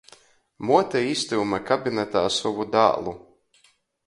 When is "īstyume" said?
1.11-1.59